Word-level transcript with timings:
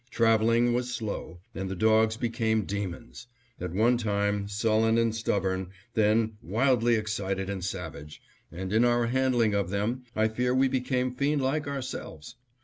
Traveling 0.09 0.73
was 0.73 0.91
slow, 0.91 1.41
and 1.53 1.69
the 1.69 1.75
dogs 1.75 2.17
became 2.17 2.63
demons; 2.65 3.27
at 3.59 3.71
one 3.71 3.97
time, 3.99 4.47
sullen 4.47 4.97
and 4.97 5.13
stubborn; 5.13 5.69
then 5.93 6.37
wildly 6.41 6.95
excited 6.95 7.51
and 7.51 7.63
savage; 7.63 8.19
and 8.51 8.73
in 8.73 8.83
our 8.83 9.05
handling 9.05 9.53
of 9.53 9.69
them 9.69 10.05
I 10.15 10.27
fear 10.27 10.55
we 10.55 10.69
became 10.69 11.13
fiendlike 11.13 11.67
ourselves. 11.67 12.33